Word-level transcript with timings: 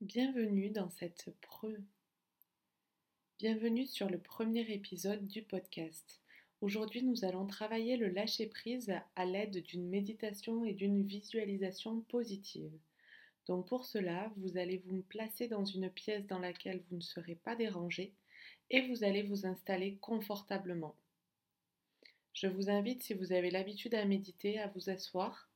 Bienvenue 0.00 0.70
dans 0.70 0.88
cette 0.88 1.30
pre... 1.42 1.68
Bienvenue 3.38 3.86
sur 3.86 4.08
le 4.08 4.18
premier 4.18 4.62
épisode 4.72 5.26
du 5.26 5.42
podcast. 5.42 6.22
Aujourd'hui, 6.62 7.02
nous 7.02 7.26
allons 7.26 7.46
travailler 7.46 7.98
le 7.98 8.08
lâcher-prise 8.08 8.94
à 9.14 9.26
l'aide 9.26 9.62
d'une 9.62 9.90
méditation 9.90 10.64
et 10.64 10.72
d'une 10.72 11.06
visualisation 11.06 12.00
positive. 12.00 12.72
Donc 13.46 13.68
pour 13.68 13.84
cela, 13.84 14.32
vous 14.38 14.56
allez 14.56 14.78
vous 14.86 15.02
placer 15.02 15.48
dans 15.48 15.66
une 15.66 15.90
pièce 15.90 16.26
dans 16.26 16.38
laquelle 16.38 16.82
vous 16.88 16.96
ne 16.96 17.02
serez 17.02 17.34
pas 17.34 17.54
dérangé 17.54 18.14
et 18.70 18.88
vous 18.88 19.04
allez 19.04 19.22
vous 19.22 19.44
installer 19.44 19.98
confortablement. 20.00 20.96
Je 22.32 22.46
vous 22.46 22.70
invite, 22.70 23.02
si 23.02 23.12
vous 23.12 23.34
avez 23.34 23.50
l'habitude 23.50 23.94
à 23.94 24.06
méditer, 24.06 24.58
à 24.58 24.68
vous 24.68 24.88
asseoir, 24.88 25.49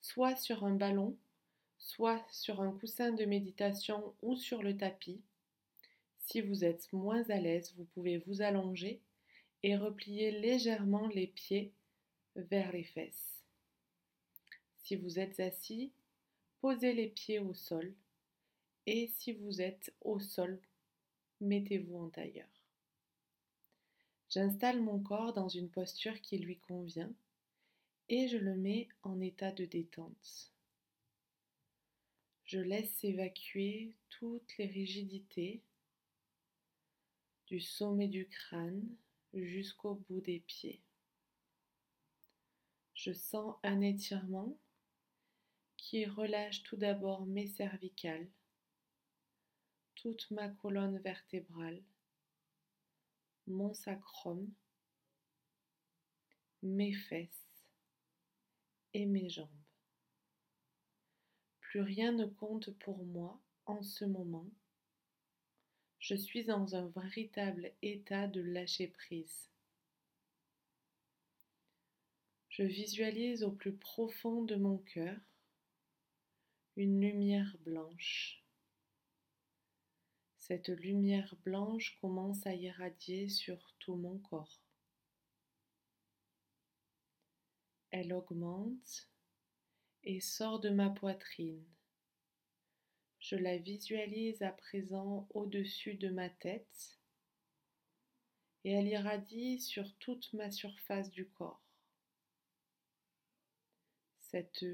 soit 0.00 0.36
sur 0.36 0.64
un 0.64 0.74
ballon, 0.74 1.16
soit 1.78 2.24
sur 2.30 2.60
un 2.60 2.72
coussin 2.72 3.12
de 3.12 3.24
méditation 3.24 4.14
ou 4.22 4.36
sur 4.36 4.62
le 4.62 4.76
tapis. 4.76 5.20
Si 6.26 6.40
vous 6.40 6.64
êtes 6.64 6.92
moins 6.92 7.28
à 7.30 7.38
l'aise, 7.38 7.72
vous 7.76 7.84
pouvez 7.84 8.18
vous 8.18 8.42
allonger 8.42 9.00
et 9.62 9.76
replier 9.76 10.30
légèrement 10.30 11.08
les 11.08 11.26
pieds 11.26 11.72
vers 12.36 12.70
les 12.72 12.84
fesses. 12.84 13.42
Si 14.82 14.96
vous 14.96 15.18
êtes 15.18 15.40
assis, 15.40 15.90
posez 16.60 16.92
les 16.92 17.08
pieds 17.08 17.38
au 17.38 17.54
sol 17.54 17.92
et 18.86 19.08
si 19.08 19.32
vous 19.32 19.60
êtes 19.60 19.92
au 20.00 20.18
sol, 20.18 20.60
mettez-vous 21.40 21.98
en 21.98 22.08
tailleur. 22.08 22.48
J'installe 24.30 24.80
mon 24.80 24.98
corps 24.98 25.32
dans 25.32 25.48
une 25.48 25.68
posture 25.68 26.20
qui 26.20 26.38
lui 26.38 26.58
convient 26.58 27.12
et 28.08 28.28
je 28.28 28.38
le 28.38 28.56
mets 28.56 28.88
en 29.02 29.20
état 29.20 29.52
de 29.52 29.64
détente. 29.64 30.52
Je 32.44 32.60
laisse 32.60 33.04
évacuer 33.04 33.94
toutes 34.08 34.56
les 34.56 34.66
rigidités 34.66 35.62
du 37.46 37.60
sommet 37.60 38.08
du 38.08 38.26
crâne 38.26 38.88
jusqu'au 39.34 39.94
bout 39.94 40.20
des 40.22 40.40
pieds. 40.40 40.80
Je 42.94 43.12
sens 43.12 43.56
un 43.62 43.80
étirement 43.80 44.56
qui 45.76 46.06
relâche 46.06 46.62
tout 46.62 46.76
d'abord 46.76 47.26
mes 47.26 47.46
cervicales, 47.46 48.28
toute 49.94 50.30
ma 50.30 50.48
colonne 50.48 50.98
vertébrale, 50.98 51.82
mon 53.46 53.72
sacrum, 53.74 54.50
mes 56.62 56.92
fesses 56.92 57.47
et 58.94 59.06
mes 59.06 59.28
jambes. 59.28 59.48
Plus 61.60 61.80
rien 61.80 62.12
ne 62.12 62.26
compte 62.26 62.70
pour 62.78 63.04
moi 63.04 63.40
en 63.66 63.82
ce 63.82 64.04
moment. 64.04 64.46
Je 65.98 66.14
suis 66.14 66.44
dans 66.44 66.74
un 66.74 66.88
véritable 66.88 67.72
état 67.82 68.26
de 68.26 68.40
lâcher 68.40 68.88
prise. 68.88 69.50
Je 72.48 72.62
visualise 72.62 73.44
au 73.44 73.52
plus 73.52 73.74
profond 73.74 74.42
de 74.42 74.56
mon 74.56 74.78
cœur 74.78 75.16
une 76.76 77.00
lumière 77.00 77.56
blanche 77.64 78.38
cette 80.48 80.70
lumière 80.70 81.34
blanche 81.44 81.98
commence 82.00 82.46
à 82.46 82.54
irradier 82.54 83.28
sur 83.28 83.74
tout 83.80 83.96
mon 83.96 84.16
corps. 84.16 84.62
Elle 87.90 88.12
augmente 88.12 89.08
et 90.04 90.20
sort 90.20 90.60
de 90.60 90.70
ma 90.70 90.90
poitrine. 90.90 91.64
Je 93.20 93.36
la 93.36 93.58
visualise 93.58 94.42
à 94.42 94.52
présent 94.52 95.26
au-dessus 95.30 95.94
de 95.94 96.08
ma 96.08 96.28
tête 96.28 96.98
et 98.64 98.72
elle 98.72 98.88
irradie 98.88 99.60
sur 99.60 99.96
toute 99.96 100.32
ma 100.34 100.50
surface 100.50 101.10
du 101.10 101.28
corps. 101.28 101.62
Cette 104.20 104.64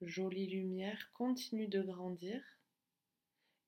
jolie 0.00 0.48
lumière 0.48 1.10
continue 1.12 1.68
de 1.68 1.80
grandir 1.80 2.42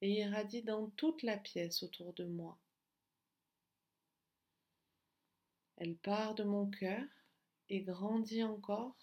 et 0.01 0.11
irradie 0.21 0.63
dans 0.63 0.91
toute 0.91 1.23
la 1.23 1.37
pièce 1.37 1.83
autour 1.83 2.13
de 2.15 2.25
moi. 2.25 2.59
Elle 5.77 5.97
part 5.97 6.35
de 6.35 6.43
mon 6.43 6.69
cœur 6.69 7.05
et 7.69 7.81
grandit 7.81 8.43
encore 8.43 8.97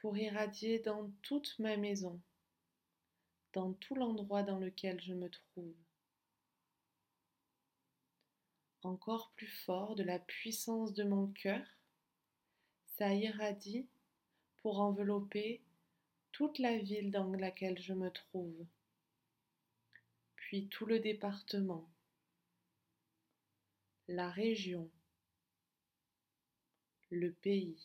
pour 0.00 0.16
irradier 0.16 0.78
dans 0.80 1.10
toute 1.22 1.58
ma 1.58 1.76
maison, 1.76 2.20
dans 3.52 3.72
tout 3.74 3.94
l'endroit 3.94 4.42
dans 4.42 4.58
lequel 4.58 5.00
je 5.00 5.14
me 5.14 5.28
trouve. 5.28 5.76
Encore 8.82 9.32
plus 9.36 9.48
fort 9.64 9.94
de 9.94 10.02
la 10.02 10.18
puissance 10.18 10.92
de 10.92 11.04
mon 11.04 11.28
cœur, 11.28 11.66
ça 12.96 13.14
irradie 13.14 13.88
pour 14.58 14.80
envelopper 14.80 15.62
toute 16.32 16.58
la 16.58 16.78
ville 16.78 17.10
dans 17.10 17.30
laquelle 17.32 17.78
je 17.78 17.94
me 17.94 18.10
trouve 18.10 18.66
puis 20.44 20.68
tout 20.68 20.84
le 20.84 21.00
département, 21.00 21.90
la 24.08 24.30
région, 24.30 24.90
le 27.14 27.32
pays, 27.32 27.78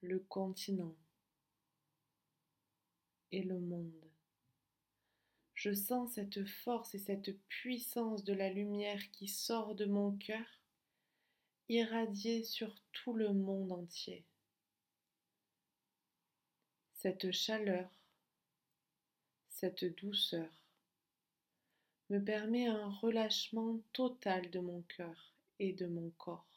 le 0.00 0.20
continent 0.20 0.96
et 3.32 3.42
le 3.42 3.58
monde. 3.58 4.10
Je 5.54 5.72
sens 5.74 6.12
cette 6.12 6.44
force 6.44 6.94
et 6.94 6.98
cette 6.98 7.38
puissance 7.48 8.24
de 8.24 8.32
la 8.32 8.50
lumière 8.50 9.10
qui 9.10 9.28
sort 9.28 9.74
de 9.74 9.84
mon 9.84 10.16
cœur 10.16 10.46
irradier 11.68 12.42
sur 12.44 12.74
tout 12.92 13.14
le 13.14 13.32
monde 13.32 13.72
entier. 13.72 14.24
Cette 16.94 17.32
chaleur 17.32 17.90
cette 19.48 19.84
douceur 19.84 20.50
me 22.10 22.18
permet 22.18 22.66
un 22.66 22.90
relâchement 22.90 23.78
total 23.92 24.50
de 24.50 24.58
mon 24.58 24.82
cœur 24.82 25.32
et 25.60 25.72
de 25.72 25.86
mon 25.86 26.10
corps. 26.18 26.51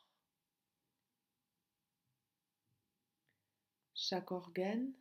Chaque 4.07 4.31
organe, 4.31 4.93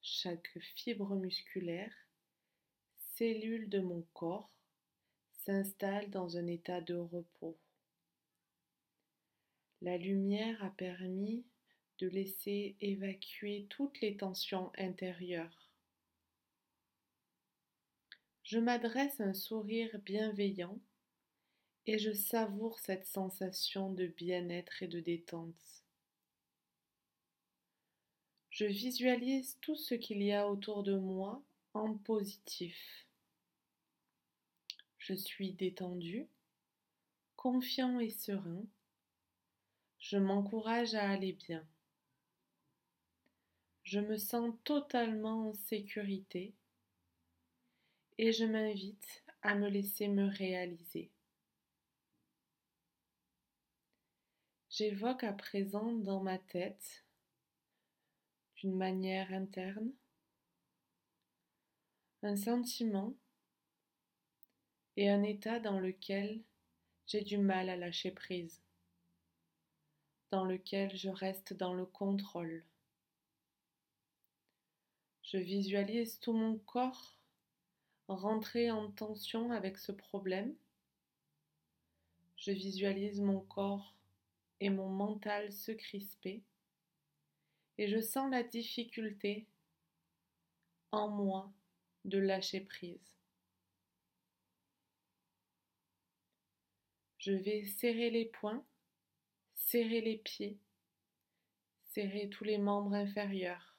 chaque 0.00 0.58
fibre 0.76 1.14
musculaire, 1.16 1.92
cellule 3.14 3.68
de 3.68 3.80
mon 3.80 4.06
corps 4.14 4.50
s'installe 5.44 6.08
dans 6.10 6.36
un 6.36 6.46
état 6.46 6.80
de 6.80 6.94
repos. 6.94 7.58
La 9.82 9.98
lumière 9.98 10.64
a 10.64 10.70
permis 10.70 11.44
de 11.98 12.08
laisser 12.08 12.76
évacuer 12.80 13.66
toutes 13.68 14.00
les 14.00 14.16
tensions 14.16 14.72
intérieures 14.78 15.68
je 18.50 18.58
m'adresse 18.58 19.20
un 19.20 19.34
sourire 19.34 19.98
bienveillant 20.06 20.80
et 21.84 21.98
je 21.98 22.12
savoure 22.12 22.78
cette 22.78 23.04
sensation 23.04 23.92
de 23.92 24.06
bien-être 24.06 24.82
et 24.82 24.88
de 24.88 25.00
détente. 25.00 25.84
Je 28.58 28.64
visualise 28.64 29.56
tout 29.60 29.76
ce 29.76 29.94
qu'il 29.94 30.20
y 30.20 30.32
a 30.32 30.48
autour 30.48 30.82
de 30.82 30.96
moi 30.96 31.40
en 31.74 31.94
positif. 31.94 33.06
Je 34.98 35.14
suis 35.14 35.52
détendu, 35.52 36.26
confiant 37.36 38.00
et 38.00 38.10
serein. 38.10 38.64
Je 40.00 40.16
m'encourage 40.16 40.96
à 40.96 41.08
aller 41.08 41.34
bien. 41.34 41.64
Je 43.84 44.00
me 44.00 44.16
sens 44.16 44.52
totalement 44.64 45.50
en 45.50 45.54
sécurité 45.54 46.52
et 48.18 48.32
je 48.32 48.44
m'invite 48.44 49.22
à 49.42 49.54
me 49.54 49.68
laisser 49.68 50.08
me 50.08 50.26
réaliser. 50.26 51.12
J'évoque 54.68 55.22
à 55.22 55.32
présent 55.32 55.92
dans 55.92 56.20
ma 56.24 56.38
tête, 56.38 57.04
d'une 58.58 58.76
manière 58.76 59.32
interne, 59.32 59.92
un 62.22 62.36
sentiment 62.36 63.14
et 64.96 65.08
un 65.08 65.22
état 65.22 65.60
dans 65.60 65.78
lequel 65.78 66.42
j'ai 67.06 67.22
du 67.22 67.38
mal 67.38 67.70
à 67.70 67.76
lâcher 67.76 68.10
prise, 68.10 68.60
dans 70.30 70.44
lequel 70.44 70.96
je 70.96 71.08
reste 71.08 71.52
dans 71.52 71.72
le 71.72 71.86
contrôle. 71.86 72.64
Je 75.22 75.38
visualise 75.38 76.18
tout 76.18 76.32
mon 76.32 76.58
corps 76.58 77.16
rentrer 78.08 78.70
en 78.70 78.90
tension 78.90 79.52
avec 79.52 79.78
ce 79.78 79.92
problème. 79.92 80.54
Je 82.36 82.50
visualise 82.50 83.20
mon 83.20 83.40
corps 83.40 83.94
et 84.60 84.70
mon 84.70 84.88
mental 84.88 85.52
se 85.52 85.70
crisper 85.70 86.42
Et 87.78 87.88
je 87.88 88.00
sens 88.00 88.30
la 88.30 88.42
difficulté 88.42 89.46
en 90.90 91.08
moi 91.08 91.52
de 92.04 92.18
lâcher 92.18 92.60
prise. 92.60 93.14
Je 97.18 97.32
vais 97.32 97.64
serrer 97.64 98.10
les 98.10 98.24
poings, 98.24 98.64
serrer 99.54 100.00
les 100.00 100.16
pieds, 100.16 100.58
serrer 101.92 102.28
tous 102.28 102.44
les 102.44 102.58
membres 102.58 102.94
inférieurs, 102.94 103.76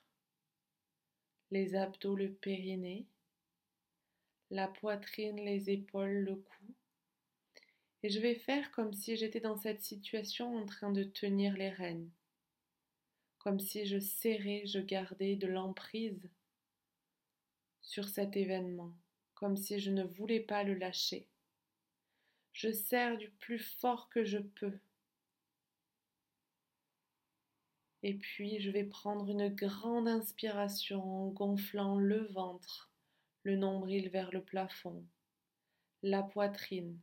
les 1.51 1.75
abdos, 1.75 2.15
le 2.15 2.31
périnée, 2.31 3.05
la 4.51 4.67
poitrine, 4.67 5.37
les 5.37 5.71
épaules, 5.71 6.25
le 6.25 6.35
cou. 6.35 6.75
Et 8.03 8.09
je 8.09 8.19
vais 8.19 8.35
faire 8.35 8.71
comme 8.71 8.93
si 8.93 9.17
j'étais 9.17 9.39
dans 9.39 9.57
cette 9.57 9.81
situation 9.81 10.55
en 10.57 10.65
train 10.65 10.91
de 10.91 11.03
tenir 11.03 11.57
les 11.57 11.69
rênes, 11.69 12.09
comme 13.39 13.59
si 13.59 13.85
je 13.85 13.99
serrais, 13.99 14.63
je 14.65 14.79
gardais 14.79 15.35
de 15.35 15.47
l'emprise 15.47 16.29
sur 17.81 18.07
cet 18.07 18.35
événement, 18.35 18.93
comme 19.33 19.55
si 19.55 19.79
je 19.79 19.89
ne 19.89 20.03
voulais 20.03 20.41
pas 20.41 20.63
le 20.63 20.75
lâcher. 20.75 21.27
Je 22.53 22.71
serre 22.71 23.17
du 23.17 23.29
plus 23.29 23.59
fort 23.59 24.09
que 24.09 24.23
je 24.25 24.39
peux. 24.39 24.77
Et 28.03 28.13
puis 28.13 28.59
je 28.59 28.69
vais 28.71 28.83
prendre 28.83 29.29
une 29.29 29.49
grande 29.49 30.07
inspiration 30.07 31.01
en 31.01 31.27
gonflant 31.29 31.97
le 31.97 32.25
ventre, 32.27 32.91
le 33.43 33.55
nombril 33.55 34.09
vers 34.09 34.31
le 34.31 34.43
plafond, 34.43 35.05
la 36.03 36.23
poitrine, 36.23 36.99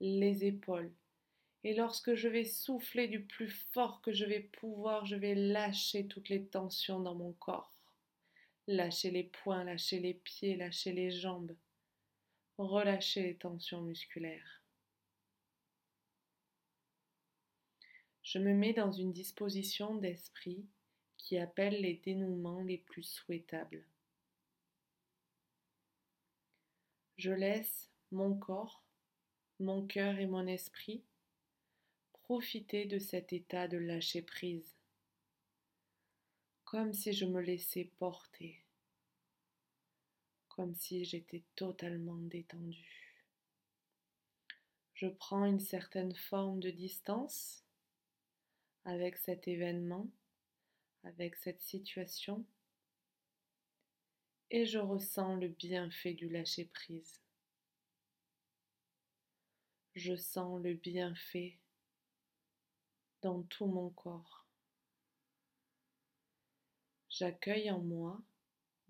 les 0.00 0.44
épaules. 0.44 0.92
Et 1.64 1.74
lorsque 1.74 2.14
je 2.14 2.28
vais 2.28 2.44
souffler 2.44 3.08
du 3.08 3.20
plus 3.20 3.50
fort 3.50 4.00
que 4.00 4.12
je 4.12 4.24
vais 4.24 4.40
pouvoir, 4.40 5.06
je 5.06 5.16
vais 5.16 5.34
lâcher 5.34 6.06
toutes 6.06 6.28
les 6.28 6.46
tensions 6.46 7.00
dans 7.00 7.14
mon 7.14 7.32
corps. 7.32 7.72
Lâcher 8.68 9.10
les 9.10 9.24
poings, 9.24 9.64
lâcher 9.64 9.98
les 9.98 10.14
pieds, 10.14 10.56
lâcher 10.56 10.92
les 10.92 11.10
jambes. 11.10 11.56
Relâcher 12.58 13.22
les 13.22 13.36
tensions 13.36 13.82
musculaires. 13.82 14.62
Je 18.22 18.38
me 18.38 18.52
mets 18.52 18.74
dans 18.74 18.92
une 18.92 19.12
disposition 19.12 19.94
d'esprit 19.94 20.66
qui 21.16 21.38
appelle 21.38 21.80
les 21.80 21.94
dénouements 21.94 22.60
les 22.60 22.78
plus 22.78 23.02
souhaitables. 23.02 23.84
Je 27.16 27.32
laisse 27.32 27.90
mon 28.12 28.36
corps, 28.38 28.84
mon 29.60 29.86
cœur 29.86 30.18
et 30.18 30.26
mon 30.26 30.46
esprit 30.46 31.02
profiter 32.28 32.84
de 32.84 32.98
cet 32.98 33.32
état 33.32 33.68
de 33.68 33.78
lâcher 33.78 34.20
prise, 34.20 34.76
comme 36.66 36.92
si 36.92 37.14
je 37.14 37.24
me 37.24 37.40
laissais 37.40 37.90
porter, 37.96 38.62
comme 40.50 40.74
si 40.74 41.06
j'étais 41.06 41.42
totalement 41.56 42.18
détendue. 42.18 43.16
Je 44.92 45.06
prends 45.06 45.46
une 45.46 45.58
certaine 45.58 46.14
forme 46.14 46.60
de 46.60 46.68
distance 46.68 47.64
avec 48.84 49.16
cet 49.16 49.48
événement, 49.48 50.06
avec 51.04 51.34
cette 51.34 51.62
situation, 51.62 52.44
et 54.50 54.66
je 54.66 54.78
ressens 54.78 55.36
le 55.36 55.48
bienfait 55.48 56.12
du 56.12 56.28
lâcher-prise. 56.28 57.22
Je 59.94 60.14
sens 60.14 60.60
le 60.60 60.74
bienfait 60.74 61.56
dans 63.22 63.42
tout 63.42 63.66
mon 63.66 63.90
corps. 63.90 64.46
J'accueille 67.08 67.70
en 67.70 67.80
moi 67.80 68.20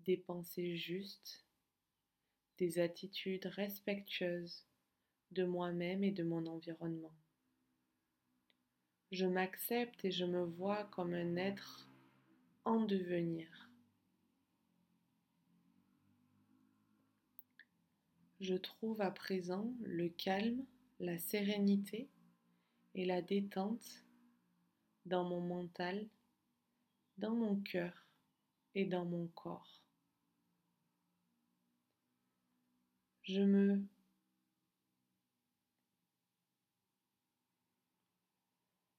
des 0.01 0.17
pensées 0.17 0.75
justes, 0.75 1.45
des 2.57 2.79
attitudes 2.79 3.45
respectueuses 3.45 4.65
de 5.31 5.45
moi-même 5.45 6.03
et 6.03 6.11
de 6.11 6.23
mon 6.23 6.45
environnement. 6.45 7.15
Je 9.11 9.25
m'accepte 9.25 10.05
et 10.05 10.11
je 10.11 10.25
me 10.25 10.43
vois 10.43 10.85
comme 10.85 11.13
un 11.13 11.35
être 11.35 11.87
en 12.65 12.81
devenir. 12.81 13.69
je 18.39 18.55
trouve 18.55 19.01
à 19.01 19.11
présent 19.11 19.73
le 19.81 20.09
calme, 20.09 20.63
la 20.99 21.17
sérénité 21.17 22.09
et 22.95 23.05
la 23.05 23.21
détente 23.21 24.05
dans 25.09 25.23
mon 25.23 25.41
mental, 25.41 26.07
dans 27.17 27.35
mon 27.35 27.57
cœur 27.57 28.07
et 28.75 28.85
dans 28.85 29.05
mon 29.05 29.27
corps. 29.27 29.81
Je 33.23 33.41
me 33.41 33.83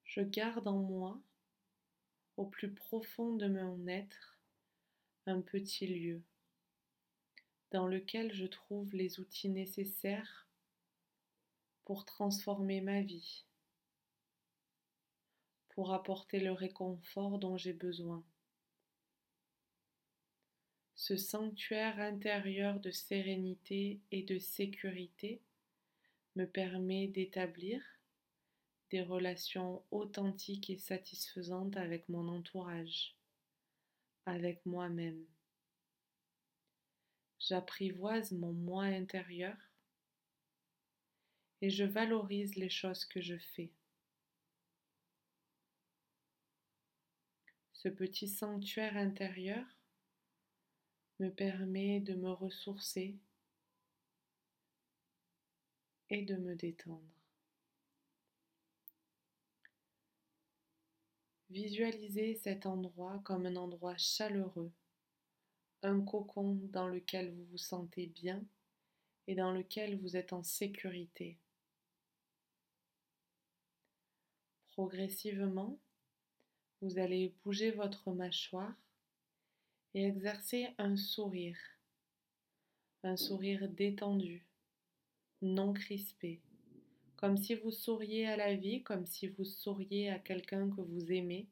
je 0.04 0.20
garde 0.20 0.66
en 0.66 0.78
moi, 0.78 1.20
au 2.36 2.44
plus 2.44 2.72
profond 2.72 3.36
de 3.36 3.46
mon 3.46 3.86
être, 3.86 4.38
un 5.26 5.40
petit 5.40 5.86
lieu 5.86 6.22
dans 7.70 7.86
lequel 7.86 8.32
je 8.32 8.46
trouve 8.46 8.92
les 8.94 9.20
outils 9.20 9.48
nécessaires 9.48 10.48
pour 11.84 12.04
transformer 12.04 12.80
ma 12.80 13.02
vie, 13.02 13.44
pour 15.80 15.94
apporter 15.94 16.40
le 16.40 16.52
réconfort 16.52 17.38
dont 17.38 17.56
j'ai 17.56 17.72
besoin. 17.72 18.22
Ce 20.94 21.16
sanctuaire 21.16 21.98
intérieur 21.98 22.80
de 22.80 22.90
sérénité 22.90 23.98
et 24.10 24.22
de 24.22 24.38
sécurité 24.38 25.40
me 26.36 26.44
permet 26.44 27.06
d'établir 27.06 27.80
des 28.90 29.00
relations 29.00 29.82
authentiques 29.90 30.68
et 30.68 30.76
satisfaisantes 30.76 31.78
avec 31.78 32.06
mon 32.10 32.28
entourage, 32.28 33.16
avec 34.26 34.60
moi-même. 34.66 35.24
J'apprivoise 37.38 38.32
mon 38.32 38.52
moi 38.52 38.84
intérieur 38.84 39.56
et 41.62 41.70
je 41.70 41.84
valorise 41.84 42.56
les 42.56 42.68
choses 42.68 43.06
que 43.06 43.22
je 43.22 43.38
fais. 43.38 43.70
Ce 47.82 47.88
petit 47.88 48.28
sanctuaire 48.28 48.98
intérieur 48.98 49.64
me 51.18 51.30
permet 51.30 52.00
de 52.00 52.12
me 52.12 52.30
ressourcer 52.30 53.16
et 56.10 56.20
de 56.20 56.36
me 56.36 56.54
détendre. 56.56 57.00
Visualisez 61.48 62.34
cet 62.34 62.66
endroit 62.66 63.18
comme 63.24 63.46
un 63.46 63.56
endroit 63.56 63.96
chaleureux 63.96 64.72
un 65.82 66.02
cocon 66.02 66.60
dans 66.72 66.86
lequel 66.86 67.32
vous 67.32 67.46
vous 67.46 67.56
sentez 67.56 68.08
bien 68.08 68.44
et 69.26 69.34
dans 69.34 69.52
lequel 69.52 69.98
vous 69.98 70.18
êtes 70.18 70.34
en 70.34 70.42
sécurité. 70.42 71.38
Progressivement, 74.68 75.78
vous 76.80 76.98
allez 76.98 77.34
bouger 77.44 77.70
votre 77.72 78.10
mâchoire 78.10 78.74
et 79.94 80.04
exercer 80.04 80.68
un 80.78 80.96
sourire, 80.96 81.58
un 83.02 83.16
sourire 83.16 83.68
détendu, 83.68 84.46
non 85.42 85.72
crispé, 85.72 86.40
comme 87.16 87.36
si 87.36 87.54
vous 87.54 87.70
souriez 87.70 88.26
à 88.26 88.36
la 88.36 88.54
vie, 88.54 88.82
comme 88.82 89.04
si 89.04 89.28
vous 89.28 89.44
souriez 89.44 90.10
à 90.10 90.18
quelqu'un 90.18 90.70
que 90.70 90.80
vous 90.80 91.12
aimez, 91.12 91.48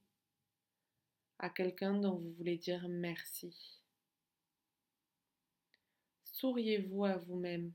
à 1.38 1.50
quelqu'un 1.50 1.94
dont 2.00 2.16
vous 2.16 2.32
voulez 2.32 2.56
dire 2.56 2.88
merci. 2.88 3.82
Souriez-vous 6.25 7.04
à 7.04 7.16
vous-même. 7.16 7.73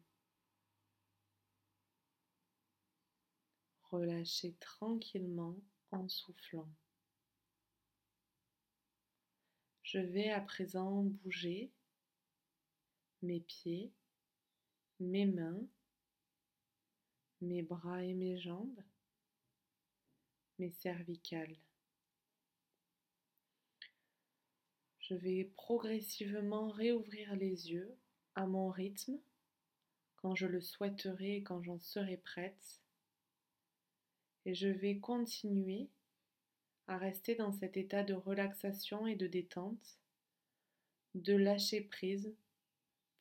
Relâchez 3.92 4.56
tranquillement 4.60 5.56
en 5.92 6.08
soufflant. 6.10 6.68
Je 9.94 10.00
vais 10.00 10.32
à 10.32 10.42
présent 10.42 11.04
bouger 11.04 11.72
mes 13.22 13.42
pieds, 13.42 13.92
mes 15.00 15.28
mains, 15.28 15.68
mes 17.42 17.62
bras 17.62 18.04
et 18.04 18.16
mes 18.16 18.40
jambes, 18.40 18.82
mes 20.58 20.72
cervicales. 20.72 21.56
Je 24.98 25.14
vais 25.14 25.44
progressivement 25.54 26.70
réouvrir 26.72 27.36
les 27.36 27.72
yeux 27.72 27.96
à 28.34 28.48
mon 28.48 28.70
rythme, 28.70 29.20
quand 30.16 30.34
je 30.34 30.48
le 30.48 30.62
souhaiterai 30.62 31.36
et 31.36 31.44
quand 31.44 31.62
j'en 31.62 31.78
serai 31.78 32.18
prête. 32.18 32.82
Et 34.46 34.56
je 34.56 34.70
vais 34.70 34.98
continuer 34.98 35.92
à 36.88 36.98
rester 36.98 37.36
dans 37.36 37.52
cet 37.52 37.78
état 37.78 38.04
de 38.04 38.14
relaxation 38.14 39.08
et 39.08 39.16
de 39.16 39.28
détente, 39.28 40.00
de 41.16 41.36
lâcher 41.36 41.82
prise 41.82 42.34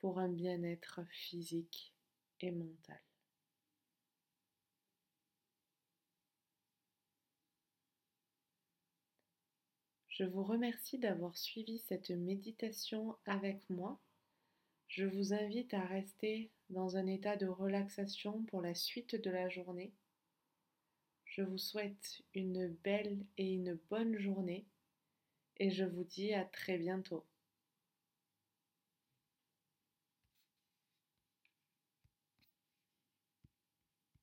pour 0.00 0.18
un 0.18 0.28
bien-être 0.28 1.00
physique 1.10 1.92
et 2.40 2.50
mental. 2.50 3.00
Je 10.08 10.24
vous 10.24 10.44
remercie 10.44 10.98
d'avoir 10.98 11.36
suivi 11.36 11.78
cette 11.78 12.10
méditation 12.10 13.16
avec 13.24 13.58
moi. 13.70 13.98
Je 14.88 15.06
vous 15.06 15.32
invite 15.32 15.72
à 15.72 15.86
rester 15.86 16.50
dans 16.68 16.96
un 16.96 17.06
état 17.06 17.36
de 17.36 17.46
relaxation 17.46 18.42
pour 18.42 18.60
la 18.60 18.74
suite 18.74 19.16
de 19.16 19.30
la 19.30 19.48
journée. 19.48 19.92
Je 21.34 21.40
vous 21.40 21.56
souhaite 21.56 22.20
une 22.34 22.68
belle 22.84 23.24
et 23.38 23.54
une 23.54 23.78
bonne 23.88 24.18
journée 24.18 24.66
et 25.56 25.70
je 25.70 25.82
vous 25.82 26.04
dis 26.04 26.34
à 26.34 26.44
très 26.44 26.76
bientôt. 26.76 27.24